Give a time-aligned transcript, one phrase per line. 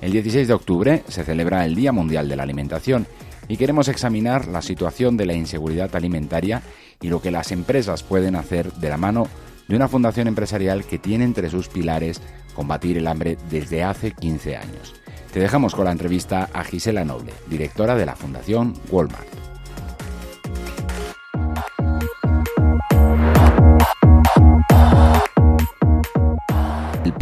[0.00, 3.06] El 16 de octubre se celebra el Día Mundial de la Alimentación
[3.48, 6.62] y queremos examinar la situación de la inseguridad alimentaria
[7.02, 9.28] y lo que las empresas pueden hacer de la mano
[9.68, 12.20] de una fundación empresarial que tiene entre sus pilares
[12.54, 14.94] combatir el hambre desde hace 15 años.
[15.32, 19.41] Te dejamos con la entrevista a Gisela Noble, directora de la Fundación Walmart.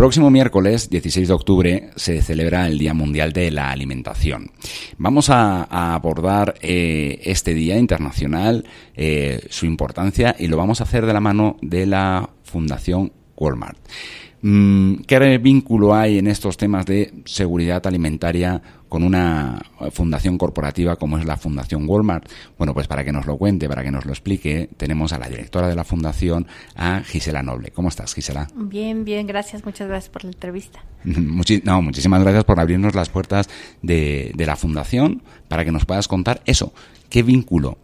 [0.00, 4.50] Próximo miércoles 16 de octubre se celebra el Día Mundial de la Alimentación.
[4.96, 11.04] Vamos a, abordar eh, este Día Internacional, eh, su importancia y lo vamos a hacer
[11.04, 13.76] de la mano de la Fundación Walmart.
[14.42, 19.60] Mm, ¿Qué vínculo hay en estos temas de seguridad alimentaria con una
[19.92, 22.28] fundación corporativa como es la Fundación Walmart?
[22.56, 25.28] Bueno, pues para que nos lo cuente, para que nos lo explique, tenemos a la
[25.28, 27.70] directora de la fundación, a Gisela Noble.
[27.70, 28.48] ¿Cómo estás, Gisela?
[28.54, 29.64] Bien, bien, gracias.
[29.64, 30.84] Muchas gracias por la entrevista.
[31.04, 33.48] no, muchísimas gracias por abrirnos las puertas
[33.82, 36.72] de, de la fundación para que nos puedas contar eso.
[37.10, 37.78] ¿Qué vínculo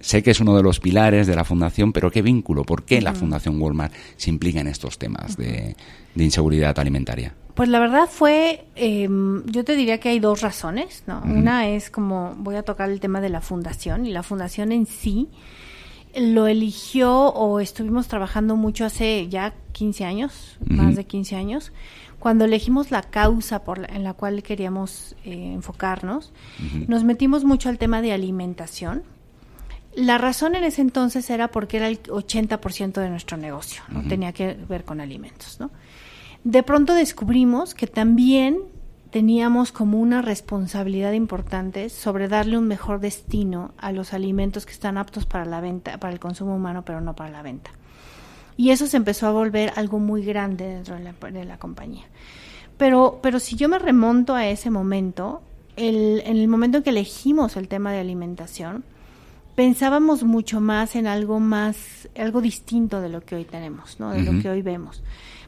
[0.00, 2.64] sé que es uno de los pilares de la fundación, pero ¿qué vínculo?
[2.64, 5.76] ¿Por qué la Fundación Walmart se implica en estos temas de,
[6.16, 7.34] inseguridad alimentaria?
[7.54, 11.20] Pues la verdad fue, em, yo te diría que hay dos razones, ¿no?
[11.24, 14.86] Una es como, voy a tocar el tema de la fundación, y la fundación en
[14.86, 15.28] sí
[16.16, 21.72] lo eligió o estuvimos trabajando mucho hace ya 15 años, más de 15 años,
[22.18, 26.32] cuando elegimos la causa por en la cual queríamos eh, enfocarnos,
[26.88, 29.02] nos metimos mucho al tema de alimentación,
[29.94, 34.32] la razón en ese entonces era porque era el 80% de nuestro negocio, no tenía
[34.32, 35.70] que ver con alimentos, ¿no?
[36.44, 38.60] De pronto descubrimos que también
[39.10, 44.96] teníamos como una responsabilidad importante sobre darle un mejor destino a los alimentos que están
[44.96, 47.72] aptos para la venta, para el consumo humano, pero no para la venta.
[48.56, 52.04] Y eso se empezó a volver algo muy grande dentro de la, de la compañía.
[52.76, 55.42] Pero, pero si yo me remonto a ese momento,
[55.76, 58.84] el, en el momento en que elegimos el tema de alimentación,
[59.60, 64.10] pensábamos mucho más en algo más, algo distinto de lo que hoy tenemos, ¿no?
[64.12, 65.02] De lo que hoy vemos.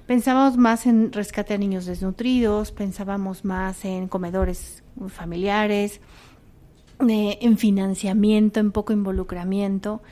[0.06, 6.02] Pensábamos más en rescate a niños desnutridos, pensábamos más en comedores familiares,
[7.08, 10.02] eh, en financiamiento, en poco involucramiento,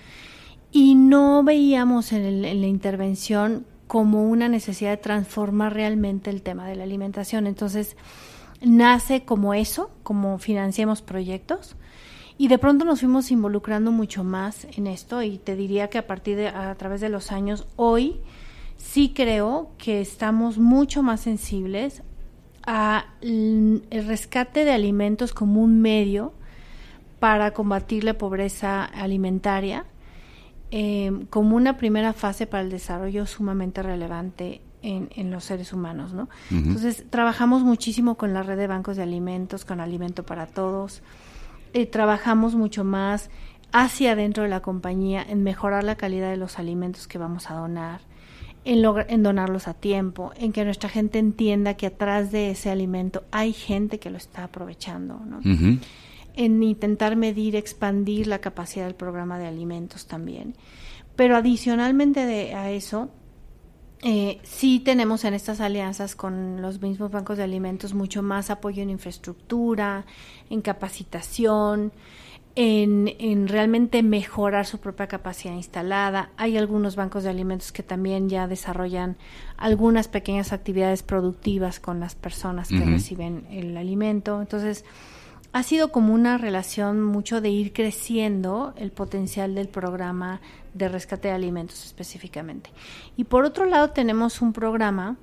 [0.72, 6.66] y no veíamos en, en la intervención como una necesidad de transformar realmente el tema
[6.66, 7.46] de la alimentación.
[7.46, 7.98] Entonces,
[8.62, 11.76] nace como eso, como financiamos proyectos,
[12.40, 16.06] y de pronto nos fuimos involucrando mucho más en esto y te diría que a
[16.06, 18.16] partir de a través de los años hoy
[18.78, 22.02] sí creo que estamos mucho más sensibles
[22.66, 26.32] a el rescate de alimentos como un medio
[27.18, 29.84] para combatir la pobreza alimentaria
[30.70, 36.14] em, como una primera fase para el desarrollo sumamente relevante en, en los seres humanos,
[36.14, 36.30] ¿no?
[36.50, 41.02] Entonces trabajamos muchísimo con la red de bancos de alimentos, con Alimento para Todos,
[41.72, 43.30] eh, trabajamos mucho más
[43.72, 47.54] hacia dentro de la compañía en mejorar la calidad de los alimentos que vamos a
[47.54, 48.00] donar,
[48.64, 53.24] en, en donarlos a tiempo, en que nuestra gente entienda que atrás de ese alimento
[53.30, 55.20] hay gente que lo está aprovechando.
[55.24, 55.40] ¿no?
[56.34, 60.54] en intentar medir, expandir la capacidad del programa de alimentos también.
[61.16, 63.10] Pero adicionalmente de, a eso,
[64.02, 68.82] eh, sí tenemos en estas alianzas con los mismos bancos de alimentos mucho más apoyo
[68.82, 70.06] en infraestructura,
[70.48, 71.92] en capacitación,
[72.54, 76.30] en, en, realmente mejorar su propia capacidad instalada.
[76.38, 79.18] Hay algunos bancos de alimentos que también ya desarrollan
[79.58, 84.40] algunas pequeñas actividades productivas con las personas que reciben el alimento.
[84.40, 84.84] Entonces,
[85.52, 90.40] ha sido como una relación mucho de ir creciendo el potencial del programa
[90.74, 92.70] de rescate de alimentos específicamente.
[93.16, 95.16] Y por otro lado tenemos un programa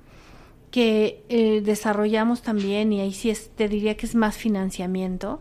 [0.70, 5.40] que eh, desarrollamos también y ahí sí te diría que es más financiamiento,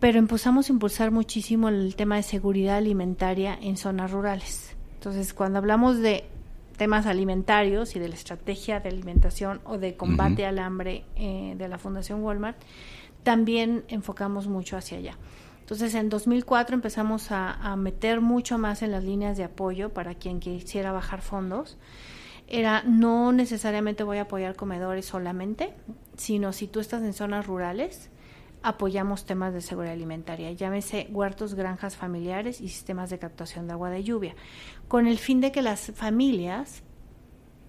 [0.00, 4.76] pero empezamos a impulsar muchísimo el tema de seguridad alimentaria en zonas rurales.
[4.94, 6.24] Entonces, cuando hablamos de
[6.76, 11.68] temas alimentarios y de la estrategia de alimentación o de combate al hambre eh, de
[11.68, 12.56] la Fundación Walmart,
[13.22, 15.16] también enfocamos mucho hacia allá.
[15.64, 20.38] Entonces, en 2004 empezamos a, meter mucho más en las líneas de apoyo para quien
[20.38, 21.78] quisiera bajar fondos.
[22.46, 25.72] Era no necesariamente voy a apoyar comedores solamente,
[26.18, 28.10] sino si tú estás en zonas rurales,
[28.62, 33.88] apoyamos temas de seguridad alimentaria, llámese huertos, granjas familiares y sistemas de captación de agua
[33.88, 34.34] de lluvia,
[34.86, 36.82] con el fin de que las familias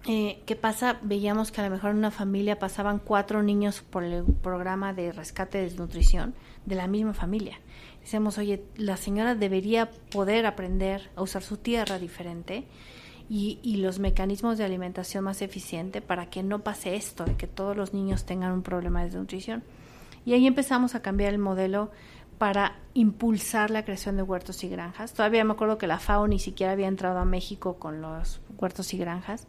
[0.06, 0.98] eh, ¿qué pasa?
[1.02, 5.12] Veíamos que a lo mejor en una familia pasaban cuatro niños por el programa de
[5.12, 7.58] rescate de desnutrición de la misma familia.
[8.00, 12.64] Decíamos, oye, la señora debería poder aprender a usar su tierra diferente
[13.28, 17.48] y, y los mecanismos de alimentación más eficiente para que no pase esto, de que
[17.48, 19.64] todos los niños tengan un problema de desnutrición.
[20.24, 21.90] Y ahí empezamos a cambiar el modelo
[22.38, 25.14] para impulsar la creación de huertos y granjas.
[25.14, 28.92] Todavía me acuerdo que la FAO ni siquiera había entrado a México con los huertos
[28.94, 29.48] y granjas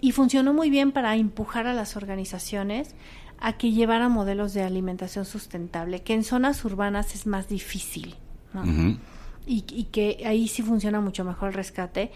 [0.00, 2.94] y funcionó muy bien para empujar a las organizaciones
[3.38, 8.16] a que llevaran modelos de alimentación sustentable, que en zonas urbanas es más difícil,
[9.46, 12.12] y, que ahí sí funciona mucho mejor el rescate.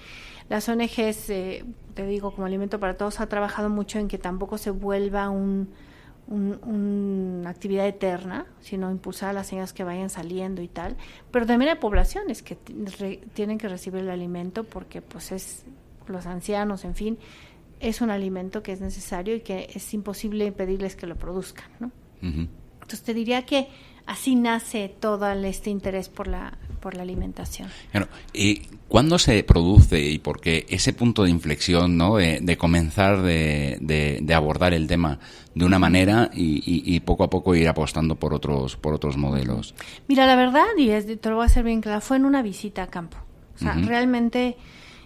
[0.48, 1.64] Las ONGs, eh,
[1.94, 5.70] te digo, como Alimento para Todos, ha trabajado mucho en que tampoco se vuelva un,
[6.28, 10.96] una actividad eterna, sino impulsar a las señoras que vayan saliendo y tal.
[11.30, 12.56] Pero también hay poblaciones que
[13.34, 15.64] tienen que recibir el alimento porque pues es
[16.06, 17.18] los ancianos, en fin,
[17.84, 21.66] es un alimento que es necesario y que es imposible impedirles que lo produzcan.
[21.78, 21.90] ¿no?
[22.22, 23.68] Entonces te diría que
[24.06, 27.68] así nace todo este interés por la, por la alimentación.
[27.92, 32.16] Bueno, ¿y cuándo se produce y por qué ese punto de inflexión ¿no?
[32.16, 35.18] de, comenzar de, de, abordar el tema
[35.54, 39.74] de una manera y, poco a poco ir apostando por otros, por otros modelos?
[40.08, 42.82] Mira, la verdad, y te lo voy a hacer bien claro, fue en una visita
[42.82, 43.18] a campo.
[43.54, 44.56] O sea, realmente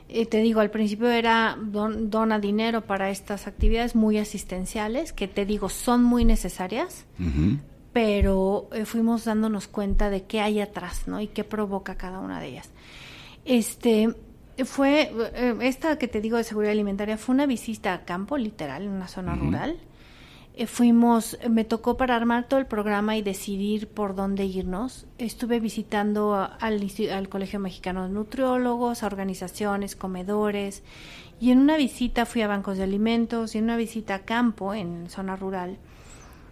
[0.08, 5.44] eh, te digo, al principio era dona dinero para estas actividades muy asistenciales, que te
[5.44, 7.04] digo, son muy necesarias,
[7.92, 11.20] pero eh, fuimos dándonos cuenta de qué hay atrás, ¿no?
[11.20, 12.70] Y qué provoca cada una de ellas.
[13.44, 14.14] Este,
[14.64, 18.84] fue, eh, esta que te digo de seguridad alimentaria fue una visita a campo, literal,
[18.84, 19.76] en una zona rural,
[20.66, 25.06] fuimos, me tocó para armar todo el programa y decidir por dónde irnos.
[25.18, 30.82] Estuve visitando al, Colegio Mexicano de Nutriólogos, a organizaciones, comedores,
[31.40, 34.74] y en una visita fui a bancos de alimentos y en una visita a campo
[34.74, 35.78] en zona rural.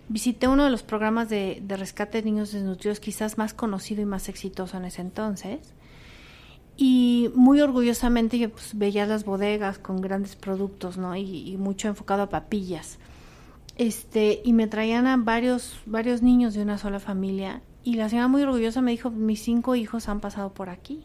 [0.08, 4.28] Visité uno de los programas de, rescate de niños desnutridos quizás más conocido y más
[4.28, 5.58] exitoso en ese entonces.
[6.76, 11.16] Y muy orgullosamente yo pues, veía las bodegas con grandes productos, ¿no?
[11.16, 12.98] Y mucho enfocado a papillas
[13.76, 17.62] este y me traían a varios varios niños de una sola familia.
[17.84, 21.04] Y la señora muy orgullosa me dijo mis cinco hijos han pasado por aquí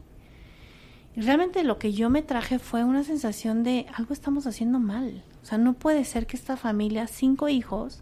[1.16, 5.24] y realmente lo que yo me traje fue una sensación de algo estamos haciendo mal
[5.44, 8.01] o sea no puede ser que esta familia cinco hijos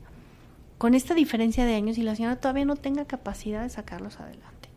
[0.77, 4.69] con esta diferencia de años y la señora todavía no tenga capacidad de sacarlos adelante.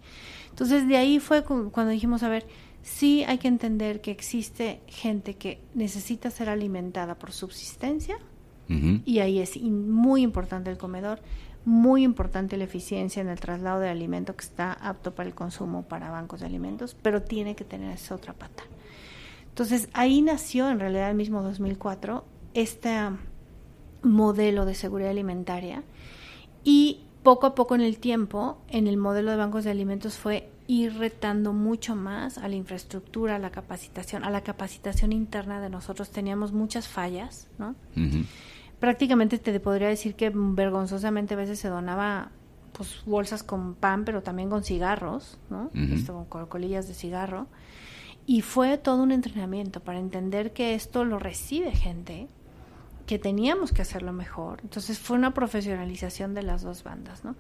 [0.51, 2.47] Entonces de ahí fue cuando dijimos a ver
[2.83, 8.19] sí hay que entender que existe gente que necesita ser alimentada por subsistencia
[9.05, 11.21] y ahí es muy importante el comedor,
[11.65, 15.83] muy importante la eficiencia en el traslado de alimento que está apto para el consumo
[15.83, 18.65] para bancos de alimentos, pero tiene que tener esa otra pata.
[19.49, 22.25] Entonces ahí nació en realidad el mismo 2004
[22.55, 22.99] este
[24.03, 25.85] modelo de seguridad alimentaria
[26.65, 30.49] y poco a poco en el tiempo en el modelo de bancos de alimentos fue
[30.67, 35.69] ir retando mucho más a la infraestructura, a la capacitación, a la capacitación interna de
[35.69, 36.11] nosotros.
[36.11, 37.75] Teníamos muchas fallas, ¿no?
[38.83, 42.33] Prácticamente te podría decir que vergonzosamente a veces se donaba
[42.73, 45.71] pues bolsas con pan, pero también con cigarros, ¿no?
[46.29, 47.47] con colillas de cigarro.
[48.27, 52.27] Y fue todo un entrenamiento para entender que esto lo recibe gente
[53.07, 54.59] que teníamos que hacerlo mejor.
[54.65, 57.37] Entonces fue una profesionalización de las dos bandas, ¿no?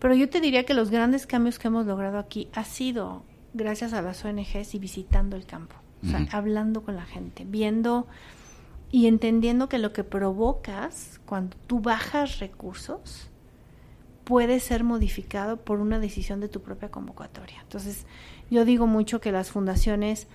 [0.00, 3.22] Pero yo te diría que los grandes cambios que hemos logrado aquí ha sido
[3.54, 8.08] gracias a las ONGs y visitando el campo, o sea, hablando con la gente, viendo
[8.90, 13.30] y entendiendo que lo que provocas cuando tú bajas recursos
[14.24, 17.60] puede ser modificado por una decisión de tu propia convocatoria.
[17.62, 18.06] Entonces,
[18.50, 20.28] yo digo mucho que las fundaciones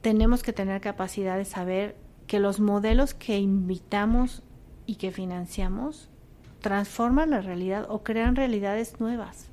[0.00, 1.96] tenemos que tener capacidad de saber
[2.26, 4.42] que los modelos que invitamos
[4.86, 6.08] y que financiamos
[6.60, 9.50] transforman la realidad o crean realidades nuevas.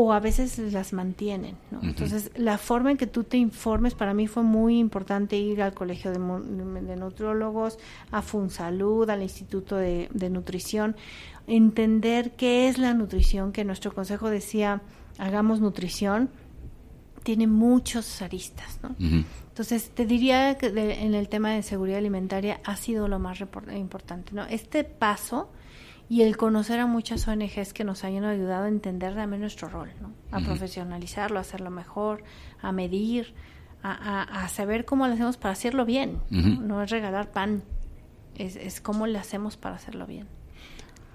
[0.00, 1.56] O a veces las mantienen.
[1.82, 5.74] Entonces, la forma en que tú te informes, para mí fue muy importante ir al
[5.74, 7.78] Colegio de, de Nutrólogos,
[8.12, 10.94] a FunSalud, al Instituto de, de Nutrición,
[11.48, 14.82] entender qué es la nutrición, que nuestro consejo decía,
[15.18, 16.30] hagamos nutrición,
[17.24, 18.94] tiene muchos aristas, ¿no?
[18.98, 23.40] Entonces, te diría que en el tema de seguridad alimentaria ha sido lo más
[23.74, 24.44] importante, ¿no?
[24.46, 25.50] Este paso
[26.08, 29.90] y el conocer a muchas ONGs que nos hayan ayudado a entender también nuestro rol,
[30.00, 30.12] ¿no?
[30.30, 32.24] A profesionalizarlo, a hacerlo mejor,
[32.62, 33.34] a medir,
[33.82, 36.20] a, saber cómo lo hacemos para hacerlo bien.
[36.30, 36.82] ¿no?
[36.82, 37.62] es regalar pan,
[38.36, 40.26] es, es cómo le hacemos para hacerlo bien.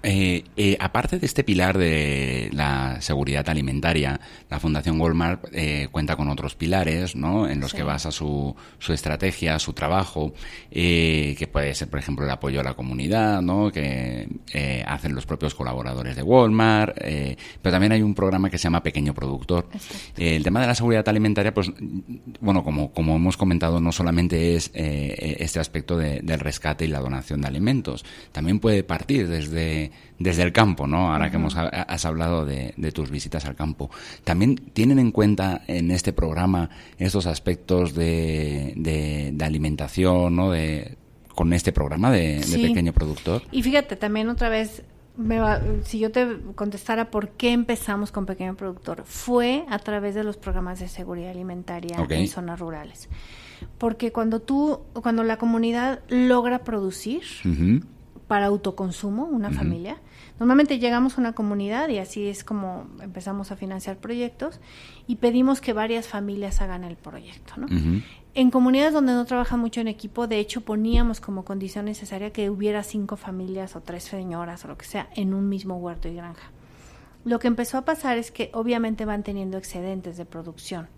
[0.06, 4.20] Eh, eh, aparte de este pilar de la seguridad alimentaria,
[4.50, 7.48] la Fundación Walmart eh, cuenta con otros pilares, ¿no?
[7.48, 10.34] En los que basa su, su estrategia, su trabajo,
[10.70, 13.70] que puede ser, por ejemplo, el apoyo a la comunidad, ¿no?
[13.70, 14.28] Que
[14.86, 19.14] hacen los propios colaboradores de Walmart, pero también hay un programa que se llama Pequeño
[19.14, 19.68] Productor.
[20.16, 21.70] el tema de la seguridad alimentaria, pues,
[22.40, 27.40] bueno, como, como hemos comentado, no solamente es este aspecto del rescate y la donación
[27.40, 31.12] de alimentos, también puede partir desde desde el campo, ¿no?
[31.12, 33.90] Ahora que hemos, has hablado de, tus visitas al campo.
[34.22, 40.50] ¿También tienen en cuenta en este programa estos aspectos de, de, alimentación, ¿no?
[40.50, 40.96] De,
[41.34, 43.42] con este programa de, pequeño productor.
[43.50, 44.82] Y fíjate, también otra vez,
[45.84, 50.36] si yo te contestara por qué empezamos con pequeño productor, fue a través de los
[50.36, 53.08] programas de seguridad alimentaria en zonas rurales.
[53.78, 57.22] Porque cuando tú, cuando la comunidad logra producir,
[58.26, 59.98] para autoconsumo, una familia.
[60.38, 64.60] Normalmente llegamos a una comunidad y así es como empezamos a financiar proyectos
[65.06, 67.54] y pedimos que varias familias hagan el proyecto.
[67.56, 67.66] ¿no?
[68.34, 72.50] En comunidades donde no trabaja mucho en equipo, de hecho poníamos como condición necesaria que
[72.50, 76.14] hubiera cinco familias o tres señoras o lo que sea en un mismo huerto y
[76.14, 76.50] granja.
[77.24, 80.88] Lo que empezó a pasar es que obviamente van teniendo excedentes de producción.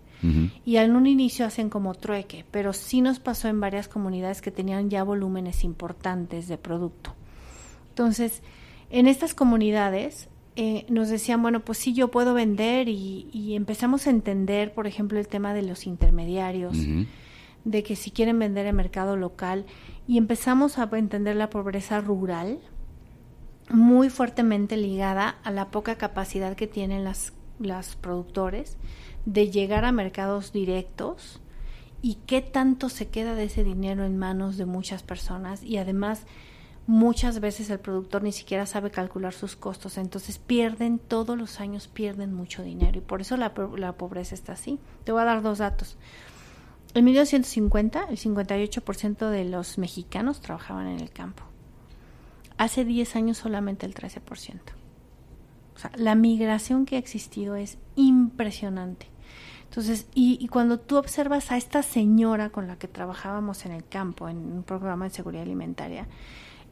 [0.65, 4.51] Y en un inicio hacen como trueque, pero sí nos pasó en varias comunidades que
[4.51, 7.13] tenían ya volúmenes importantes de producto.
[7.89, 8.41] Entonces,
[8.89, 14.09] en estas comunidades eh, nos decían, bueno, pues sí, yo puedo vender y, empezamos a
[14.09, 16.75] entender, por ejemplo, el tema de los intermediarios,
[17.63, 19.65] de que si quieren vender en mercado local
[20.07, 22.59] y empezamos a entender la pobreza rural
[23.69, 28.77] muy fuertemente ligada a la poca capacidad que tienen las, las productores
[29.27, 31.41] de llegar a mercados directos
[32.01, 36.25] y qué tanto se queda de ese dinero en manos de muchas personas y además
[36.85, 41.89] muchas veces el productor ni siquiera sabe calcular sus costos, entonces pierden todos los años,
[41.89, 44.79] pierden mucho dinero y por eso la, pobreza está así.
[45.03, 45.97] Te voy a dar dos datos.
[46.93, 51.43] En 1950, el 58% de los mexicanos trabajaban en el campo.
[52.57, 54.21] Hace 10 años solamente el 13%.
[55.75, 59.16] O sea, la migración que ha existido es impresionante.
[59.69, 64.29] Entonces, y, cuando tú observas a esta señora con la que trabajábamos en el campo,
[64.29, 66.07] en un programa de seguridad alimentaria,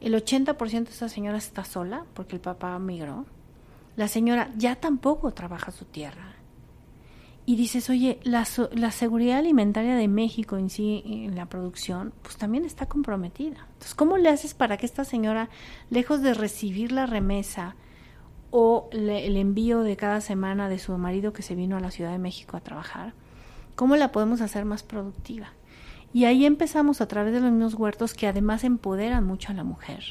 [0.00, 3.26] el 80% de esta señora está sola porque el papá migró.
[3.96, 6.32] La señora ya tampoco trabaja su tierra.
[7.44, 12.36] Y dices, oye, la, la seguridad alimentaria de México en sí, en la producción, pues
[12.36, 13.68] también está comprometida.
[13.74, 15.48] Entonces, ¿cómo le haces para que esta señora,
[15.88, 17.76] lejos de recibir la remesa
[18.50, 22.12] o el envío de cada semana de su marido que se vino a la Ciudad
[22.12, 23.12] de México a trabajar,
[23.74, 25.52] cómo la podemos hacer más productiva?
[26.12, 29.64] Y ahí empezamos a través de los mismos huertos que además empoderan mucho a la
[29.64, 30.02] mujer.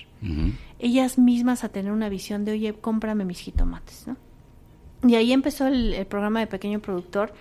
[0.79, 4.17] Ellas mismas a tener una visión de, oye, cómprame mis jitomates, ¿no?
[5.07, 7.33] Y ahí empezó el, programa de Pequeño Productor,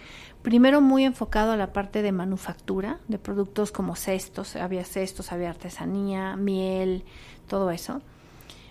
[0.42, 5.50] primero muy enfocado a la parte de manufactura, de productos como cestos, había cestos, había
[5.50, 7.04] artesanía, miel,
[7.48, 8.02] todo eso.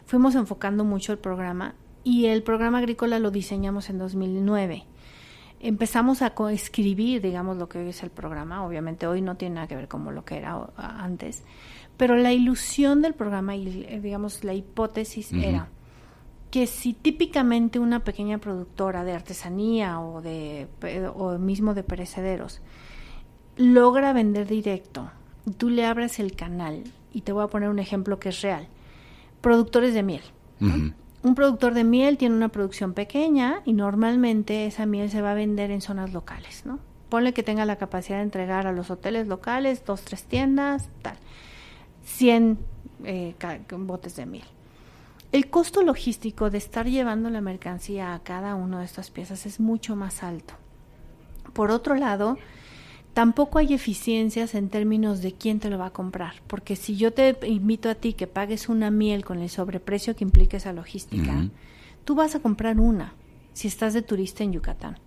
[0.05, 4.85] Fuimos enfocando mucho el programa y el programa agrícola lo diseñamos en 2009
[5.63, 8.65] empezamos a escribir, digamos, lo que hoy es el programa.
[8.65, 11.43] Obviamente hoy no tiene nada que ver con lo que era antes,
[11.97, 15.69] pero la ilusión del programa y, eh, digamos, la hipótesis era
[16.51, 20.67] que si típicamente una pequeña productora de artesanía o de
[21.15, 22.61] o mismo de perecederos
[23.55, 25.09] logra vender directo,
[25.57, 28.67] tú le abres el canal y te voy a poner un ejemplo que es real.
[29.41, 30.23] Productores de miel.
[31.23, 35.35] Un productor de miel tiene una producción pequeña y normalmente esa miel se va a
[35.35, 36.79] vender en zonas locales, ¿no?
[37.07, 41.15] Ponle que tenga la capacidad de entregar a los hoteles locales, dos, tres tiendas, tal.
[42.03, 42.59] 100
[43.05, 43.35] eh,
[43.77, 44.47] botes de miel.
[45.31, 49.59] El costo logístico de estar llevando la mercancía a cada una de estas piezas es
[49.59, 50.55] mucho más alto.
[51.53, 52.37] Por otro lado,
[53.13, 57.13] tampoco hay eficiencias en términos de quién te lo va a comprar, porque si yo
[57.13, 61.49] te invito a ti que pagues una miel con el sobreprecio que implica esa logística,
[62.05, 63.13] tú vas a comprar una
[63.53, 64.97] si estás de turista en Yucatán,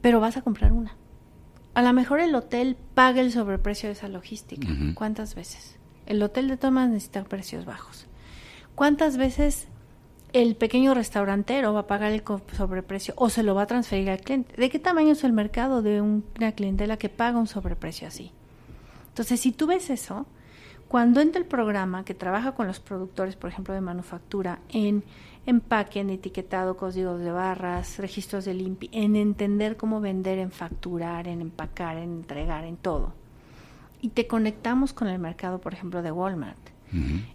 [0.00, 0.96] pero vas a comprar una.
[1.74, 4.68] A lo mejor el hotel paga el sobreprecio de esa logística.
[4.94, 5.78] ¿Cuántas veces?
[6.06, 8.06] El hotel de maneras necesita precios bajos.
[8.74, 9.68] ¿Cuántas veces
[10.32, 12.22] el pequeño restaurantero va a pagar el
[12.56, 14.54] sobreprecio o se lo va a transferir al cliente?
[14.56, 18.32] ¿De qué tamaño es el mercado de un- una clientela que paga un sobreprecio así?
[19.08, 20.26] Entonces, si tú ves eso,
[20.88, 25.04] cuando entra el programa que trabaja con los productores, por ejemplo, de manufactura, en
[25.44, 31.28] empaque, en etiquetado, códigos de barras, registros de limpi, en entender cómo vender, en facturar,
[31.28, 33.12] en empacar, en entregar, en todo,
[34.00, 36.58] y te conectamos con el mercado, por ejemplo, de Walmart,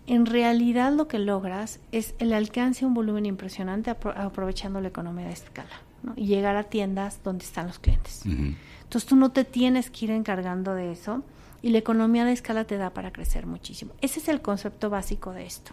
[0.05, 4.89] En realidad lo que logras es el alcance a un volumen impresionante apro- aprovechando la
[4.89, 6.13] economía de escala ¿no?
[6.15, 8.21] y llegar a tiendas donde están los clientes.
[8.25, 11.23] Entonces tú no te tienes que ir encargando de eso
[11.61, 13.93] y la economía de escala te da para crecer muchísimo.
[14.01, 15.71] Ese es el concepto básico de esto.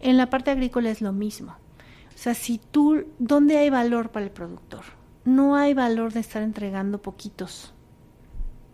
[0.00, 1.52] En la parte agrícola es lo mismo.
[2.14, 4.82] O sea, si tú, ¿dónde hay valor para el productor?
[5.24, 7.72] No hay valor de estar entregando poquitos.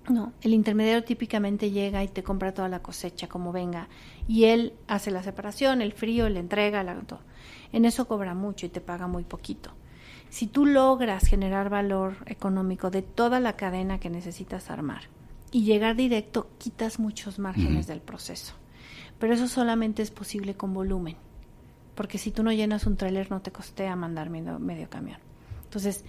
[0.08, 3.88] No, el intermediario típicamente llega y te compra toda la cosecha como venga
[4.28, 7.20] y él hace la separación, el frío, la entrega, la, todo.
[7.72, 9.70] En eso cobra mucho y te paga muy poquito.
[10.28, 15.04] Si tú logras generar valor económico de toda la cadena que necesitas armar
[15.52, 18.54] y llegar directo, quitas muchos márgenes del proceso.
[19.18, 21.16] Pero eso solamente es posible con volumen,
[21.94, 25.18] porque si tú no llenas un tráiler no te costea mandar medio, medio camión.
[25.62, 26.04] Entonces,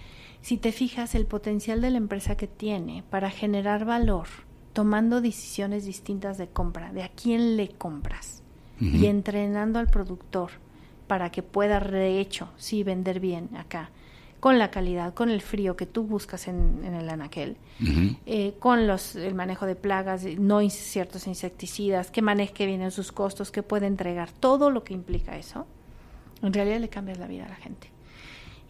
[0.46, 4.28] si te fijas el potencial de la empresa que tiene para generar valor,
[4.74, 8.44] tomando decisiones distintas de compra, de a quién le compras
[8.80, 10.52] y entrenando al productor
[11.08, 13.90] para que pueda, de hecho, sí vender bien acá,
[14.40, 17.58] con la calidad, con el frío que tú buscas en, en el anaquel,
[18.28, 22.92] eh, con los, el manejo de plagas, no in- ciertos insecticidas, que maneje que vienen
[22.92, 25.66] sus costos, que puede entregar, todo lo que implica eso,
[26.44, 27.90] en realidad le cambias la vida a la gente.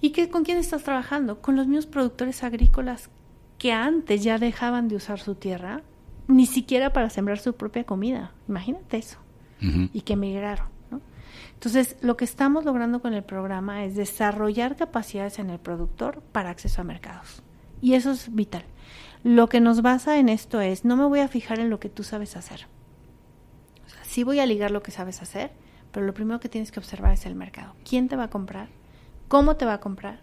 [0.01, 1.41] ¿Y qué, con quién estás trabajando?
[1.41, 3.09] Con los mismos productores agrícolas
[3.57, 5.81] que antes ya dejaban de usar su tierra,
[6.27, 8.31] ni siquiera para sembrar su propia comida.
[8.47, 9.17] Imagínate eso.
[9.93, 10.67] Y que emigraron.
[10.91, 11.01] ¿no?
[11.53, 16.51] Entonces, lo que estamos logrando con el programa es desarrollar capacidades en el productor para
[16.51, 17.41] acceso a mercados.
[17.81, 18.63] Y eso es vital.
[19.23, 21.89] Lo que nos basa en esto es, no me voy a fijar en lo que
[21.89, 22.67] tú sabes hacer.
[23.87, 25.51] O sea, sí voy a ligar lo que sabes hacer,
[25.91, 27.73] pero lo primero que tienes que observar es el mercado.
[27.89, 28.67] ¿Quién te va a comprar?
[29.27, 30.19] ¿Cómo te va a comprar?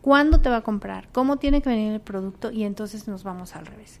[0.00, 1.08] ¿Cuándo te va a comprar?
[1.12, 2.50] ¿Cómo tiene que venir el producto?
[2.50, 4.00] Y entonces nos vamos al revés.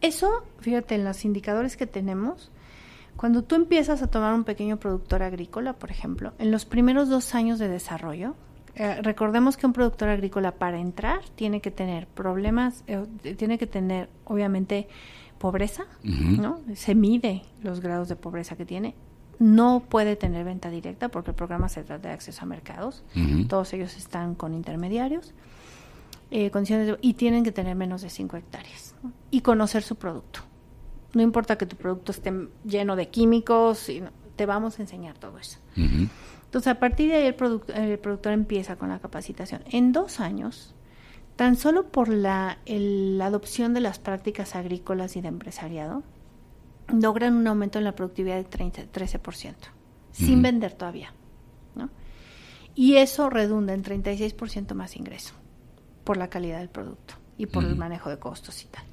[0.00, 2.50] Eso, fíjate, en los indicadores que tenemos,
[3.16, 7.34] cuando tú empiezas a tomar un pequeño productor agrícola, por ejemplo, en los primeros dos
[7.34, 8.34] años de desarrollo,
[8.74, 13.66] eh, recordemos que un productor agrícola para entrar tiene que tener problemas, eh, tiene que
[13.66, 14.88] tener obviamente
[15.38, 15.84] pobreza.
[16.02, 16.60] ¿no?
[16.74, 18.94] Se mide los grados de pobreza que tiene.
[19.38, 23.02] No puede tener venta directa porque el programa se trata de acceso a mercados.
[23.48, 25.32] Todos ellos están con intermediarios.
[26.32, 29.12] eh, condiciones de- y tienen que tener menos de 5 hectáreas ¿no?
[29.30, 30.40] y conocer su producto.
[31.14, 32.32] No importa que tu producto esté
[32.64, 35.58] lleno de químicos, y no- te vamos a enseñar todo eso.
[36.46, 37.36] Entonces, a partir de ahí el,
[37.76, 39.62] el productor empieza con la capacitación.
[39.70, 40.74] En dos años,
[41.36, 46.02] tan solo por la, el- la adopción de las prácticas agrícolas y de empresariado,
[46.88, 49.54] logran un aumento en la productividad de 30, 13%,
[50.12, 51.12] sin vender todavía.
[51.74, 51.90] ¿no?
[52.74, 55.34] Y eso redunda en 36% más ingreso
[56.04, 58.84] por la calidad del producto y por el manejo de costos y tal.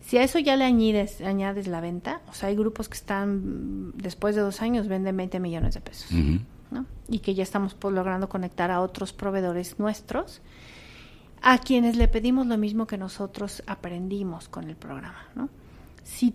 [0.00, 3.92] Si a eso ya le añades, añades la venta, o sea, hay grupos que están,
[3.96, 6.10] después de dos años, venden 20 millones de pesos.
[6.70, 6.86] ¿no?
[7.08, 10.40] Y que ya estamos pues, logrando conectar a otros proveedores nuestros,
[11.42, 15.28] a quienes le pedimos lo mismo que nosotros aprendimos con el programa.
[15.34, 15.48] ¿no?
[16.04, 16.34] Si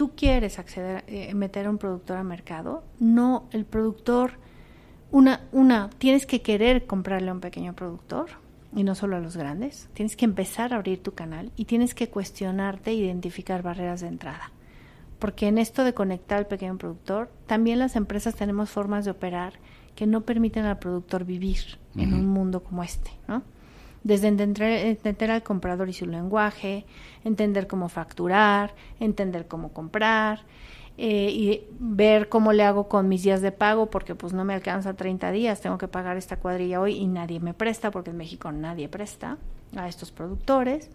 [0.00, 2.84] Tú quieres acceder, eh, meter a un productor al mercado.
[3.00, 4.38] No, el productor,
[5.10, 8.30] una, una, tienes que querer comprarle a un pequeño productor
[8.74, 9.90] y no solo a los grandes.
[9.92, 14.06] Tienes que empezar a abrir tu canal y tienes que cuestionarte e identificar barreras de
[14.06, 14.52] entrada.
[15.18, 19.58] Porque en esto de conectar al pequeño productor, también las empresas tenemos formas de operar
[19.96, 23.42] que no permiten al productor vivir en un mundo como este, ¿no?
[24.02, 26.86] Desde entender, entender al comprador y su lenguaje,
[27.24, 30.40] entender cómo facturar, entender cómo comprar,
[31.02, 34.52] eh, y ver cómo le hago con mis días de pago, porque pues no me
[34.52, 38.18] alcanza 30 días, tengo que pagar esta cuadrilla hoy y nadie me presta, porque en
[38.18, 39.38] México nadie presta
[39.76, 40.90] a estos productores,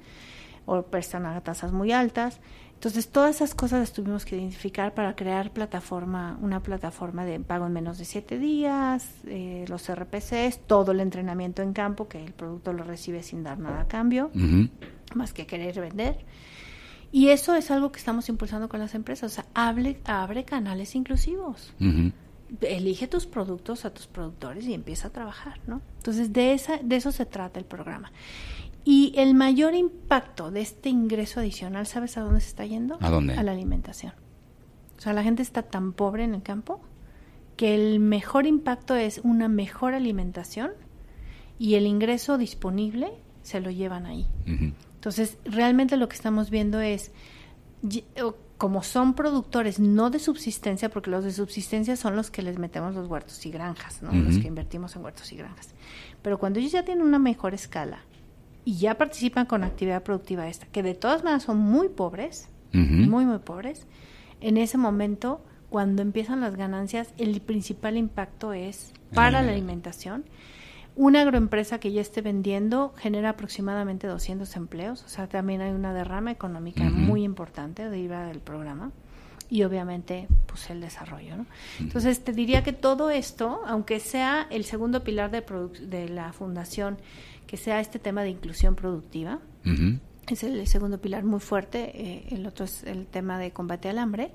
[0.67, 2.39] o prestan a tasas muy altas.
[2.75, 7.65] Entonces, todas esas cosas las tuvimos que identificar para crear plataforma, una plataforma de pago
[7.65, 12.33] en menos de siete días, eh, los RPCs, todo el entrenamiento en campo, que el
[12.33, 14.29] producto lo recibe sin dar nada a cambio,
[15.15, 16.25] más que querer vender.
[17.11, 19.31] Y eso es algo que estamos impulsando con las empresas.
[19.31, 21.73] O sea, hable, abre canales inclusivos.
[22.61, 25.81] Elige tus productos a tus productores y empieza a trabajar, ¿no?
[25.97, 28.11] Entonces, de, esa, de eso se trata el programa.
[28.87, 32.99] Y el mayor impacto de este ingreso adicional, ¿sabes a dónde se está yendo?
[33.01, 33.33] ¿A dónde?
[33.33, 34.13] A la alimentación.
[34.95, 36.81] O sea, la gente está tan pobre en el campo
[37.57, 40.71] que el mejor impacto es una mejor alimentación
[41.57, 44.27] y el ingreso disponible se lo llevan ahí.
[44.45, 47.11] Entonces, realmente lo que estamos viendo es,
[48.57, 52.93] como son productores no de subsistencia, porque los de subsistencia son los que les metemos
[52.93, 54.11] los huertos y granjas, ¿no?
[54.11, 55.69] Los que invertimos en huertos y granjas.
[56.21, 58.03] Pero cuando ellos ya tienen una mejor escala
[58.65, 63.25] y ya participan con actividad productiva esta, que de todas maneras son muy pobres, muy,
[63.25, 63.87] muy pobres,
[64.41, 70.25] en ese momento, cuando empiezan las ganancias, el principal impacto es para la alimentación.
[70.97, 75.93] Una agroempresa que ya esté vendiendo genera aproximadamente 200 empleos, o sea, también hay una
[75.93, 78.91] derrama económica muy importante derivada del programa
[79.49, 81.45] y obviamente pues el desarrollo, ¿no?
[81.79, 85.43] Entonces te diría que todo esto, aunque sea el segundo pilar de,
[85.81, 86.97] de la fundación,
[87.47, 89.39] que sea este tema de inclusión productiva,
[90.27, 93.99] es el segundo pilar muy fuerte, eh, el otro es el tema de combate al
[93.99, 94.31] hambre.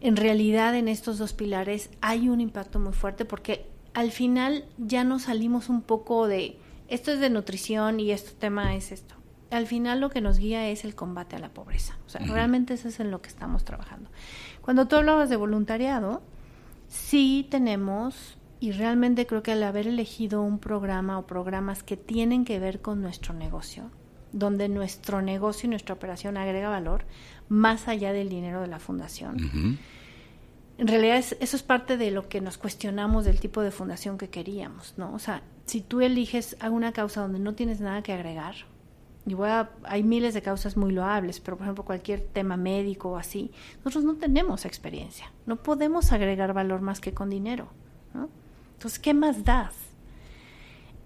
[0.00, 5.04] En realidad en estos dos pilares hay un impacto muy fuerte porque al final ya
[5.04, 9.14] nos salimos un poco de esto es de nutrición y este tema es esto.
[9.50, 11.96] Al final lo que nos guía es el combate a la pobreza.
[12.06, 14.10] O sea, realmente eso es en lo que estamos trabajando.
[14.60, 16.22] Cuando tú hablabas de voluntariado,
[16.88, 22.44] sí tenemos, y realmente creo que al haber elegido un programa o programas que tienen
[22.44, 23.90] que ver con nuestro negocio,
[24.32, 27.04] donde nuestro negocio y nuestra operación agrega valor
[27.48, 29.36] más allá del dinero de la fundación.
[30.78, 34.16] En realidad es- eso es parte de lo que nos cuestionamos del tipo de fundación
[34.16, 35.12] que queríamos, ¿no?
[35.12, 38.54] O sea, si tú eliges a una causa donde no tienes nada que agregar,
[39.26, 43.10] y voy a- hay miles de causas muy loables, pero por ejemplo cualquier tema médico
[43.10, 43.50] o así,
[43.84, 47.68] nosotros no tenemos experiencia, no podemos agregar valor más que con dinero.
[48.82, 49.76] Entonces, ¿qué más das?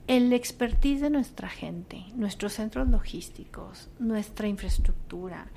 [0.07, 5.49] El expertise de nuestra gente, nuestros centros logísticos, nuestra infraestructura,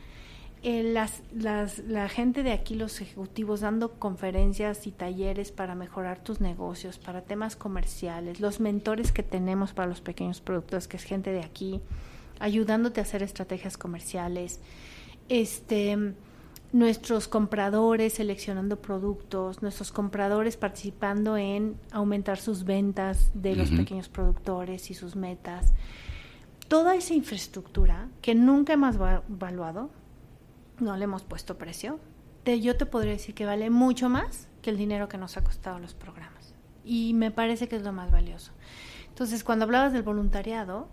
[0.61, 6.21] eh, las, las, la gente de aquí, los ejecutivos, dando conferencias y talleres para mejorar
[6.21, 11.03] tus negocios, para temas comerciales, los mentores que tenemos para los pequeños productores, que es
[11.03, 11.79] gente de aquí,
[12.41, 14.59] ayudándote a hacer estrategias comerciales,
[15.29, 16.15] este,
[16.71, 24.91] nuestros compradores seleccionando productos, nuestros compradores participando en aumentar sus ventas de los pequeños productores
[24.91, 25.73] y sus metas.
[26.67, 29.89] Toda esa infraestructura que nunca hemos va- evaluado,
[30.79, 31.99] no le hemos puesto precio,
[32.43, 35.43] te, yo te podría decir que vale mucho más que el dinero que nos ha
[35.43, 36.53] costado los programas.
[36.85, 38.51] Y me parece que es lo más valioso.
[39.07, 40.87] Entonces, cuando hablabas del voluntariado,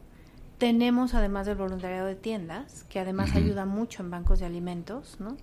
[0.58, 5.36] tenemos además del voluntariado de tiendas, que además ayuda mucho en bancos de alimentos, ¿no?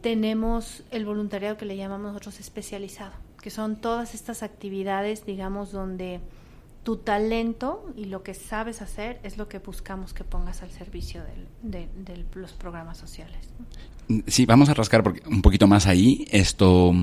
[0.00, 6.20] Tenemos el voluntariado que le llamamos nosotros especializado, que son todas estas actividades, digamos, donde
[6.88, 11.22] tu talento y lo que sabes hacer es lo que buscamos que pongas al servicio
[11.62, 11.88] de,
[12.34, 13.36] los programas sociales.
[14.26, 16.94] Sí, vamos a rascar un poquito más ahí esto,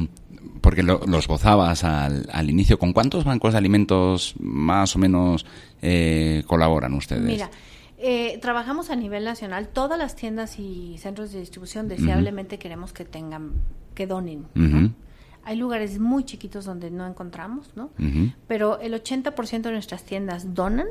[0.61, 2.79] porque lo, los gozabas al, al, inicio.
[2.79, 5.45] ¿Con cuántos bancos de alimentos más o menos
[5.83, 7.21] eh, colaboran ustedes?
[7.21, 7.51] Mira,
[8.07, 9.67] eh, trabajamos a nivel nacional.
[9.67, 13.53] Todas las tiendas y centros de distribución deseablemente queremos que tengan,
[13.93, 14.45] que donen.
[15.43, 17.89] Hay lugares muy chiquitos donde no encontramos, ¿no?
[18.47, 20.87] Pero el 80% de nuestras tiendas donan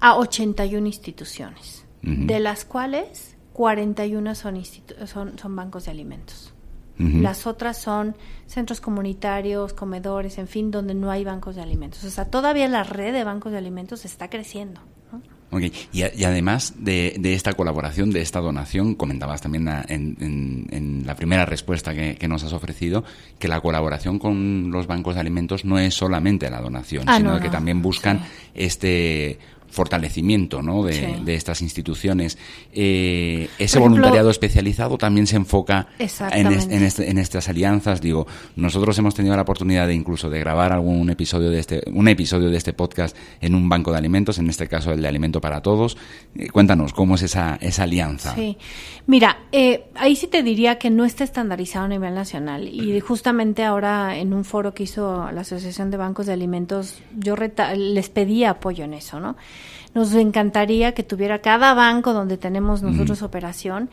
[0.00, 4.62] a 81 instituciones, de las cuales 41 son,
[5.06, 6.52] son, son bancos de alimentos.
[6.98, 8.14] Las otras son
[8.46, 12.04] centros comunitarios, comedores, en fin, donde no hay bancos de alimentos.
[12.04, 14.80] O sea, todavía la red de bancos de alimentos está creciendo.
[15.60, 22.28] Y, además de, esta colaboración, de esta donación, comentabas también en, la primera respuesta que,
[22.28, 23.04] nos has ofrecido,
[23.38, 27.40] que la colaboración con los bancos de alimentos no es solamente la donación, ah, sino
[27.40, 28.22] que también buscan
[28.54, 29.38] este
[29.72, 30.84] fortalecimiento ¿no?
[30.84, 32.38] de, estas instituciones.
[32.72, 38.00] Eh, ese voluntariado especializado también se enfoca en, en, estas alianzas.
[38.00, 42.06] Digo, nosotros hemos tenido la oportunidad de incluso de grabar algún episodio de este, un
[42.08, 45.40] episodio de este podcast en un banco de alimentos, en este caso el de Alimento
[45.40, 45.96] para Todos.
[46.36, 48.34] Eh, cuéntanos, ¿cómo es esa, esa alianza?
[48.34, 48.58] Sí,
[49.06, 53.64] mira, eh, ahí sí te diría que no está estandarizado a nivel nacional y justamente
[53.64, 58.44] ahora en un foro que hizo la Asociación de Bancos de Alimentos, yo les pedí
[58.44, 59.36] apoyo en eso, ¿no?
[59.94, 63.90] Nos encantaría que tuviera cada banco donde tenemos nosotros operación,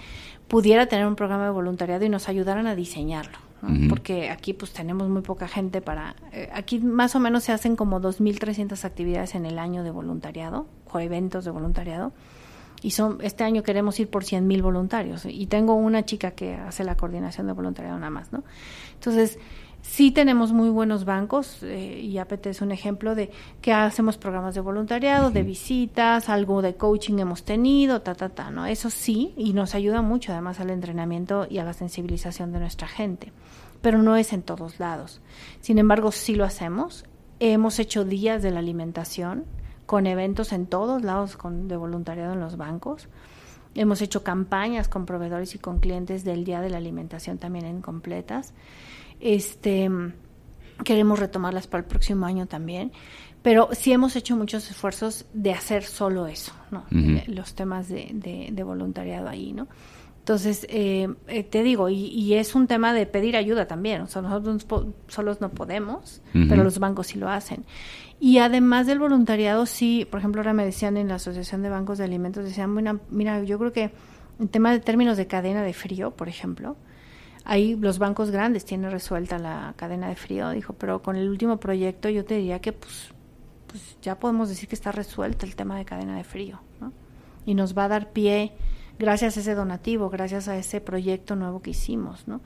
[0.48, 3.38] pudiera tener un programa de voluntariado y nos ayudaran a diseñarlo.
[3.90, 6.16] Porque aquí pues tenemos muy poca gente para...
[6.32, 10.66] Eh, aquí más o menos se hacen como 2.300 actividades en el año de voluntariado,
[10.90, 12.14] o eventos de voluntariado.
[12.82, 15.26] Y son, este año queremos ir por 100.000 voluntarios.
[15.26, 18.44] Y tengo una chica que hace la coordinación de voluntariado nada más, ¿no?
[18.94, 19.38] Entonces,
[19.82, 24.54] Sí tenemos muy buenos bancos eh, y APT es un ejemplo de que hacemos programas
[24.56, 28.66] de voluntariado, de visitas, algo de coaching hemos tenido, ta, ta, ta, ¿no?
[28.66, 32.88] Eso sí, y nos ayuda mucho además al entrenamiento y a la sensibilización de nuestra
[32.88, 33.32] gente,
[33.82, 35.22] pero no es en todos lados.
[35.62, 37.06] Sin embargo, sí lo hacemos.
[37.40, 39.46] Hemos hecho días de la alimentación
[39.86, 43.08] con eventos en todos lados con, de voluntariado en los bancos.
[43.76, 47.82] Hemos hecho campañas con proveedores y con clientes del Día de la Alimentación también en
[47.82, 48.54] completas.
[49.20, 49.90] Este,
[50.84, 52.92] queremos retomarlas para el próximo año también.
[53.42, 56.86] Pero sí hemos hecho muchos esfuerzos de hacer solo eso, ¿no?
[57.28, 59.68] Los temas de, de, voluntariado ahí, ¿no?
[60.20, 64.02] Entonces, eh, eh, te digo, y, es un tema de pedir ayuda también.
[64.02, 64.68] O sea, nosotros
[65.08, 67.64] solos no podemos, pero los bancos sí lo hacen.
[68.20, 71.98] Y además del voluntariado, sí, por ejemplo, ahora me decían en la Asociación de Bancos
[71.98, 73.92] de Alimentos, decían, mira, mira yo creo que
[74.40, 76.76] en tema de términos de cadena de frío, por ejemplo,
[77.46, 81.58] Ahí los bancos grandes tienen resuelta la cadena de frío, dijo, pero con el último
[81.58, 83.14] proyecto yo te diría que pues,
[83.68, 86.92] pues ya podemos decir que está resuelto el tema de cadena de frío, ¿no?
[87.46, 88.52] Y nos va a dar pie
[89.00, 92.42] gracias a ese donativo, gracias a ese proyecto nuevo que hicimos, ¿no?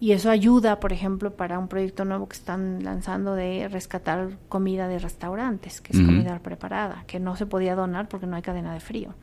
[0.00, 4.86] Y eso ayuda, por ejemplo, para un proyecto nuevo que están lanzando de rescatar comida
[4.86, 8.72] de restaurantes, que es comida preparada, que no se podía donar porque no hay cadena
[8.72, 9.14] de frío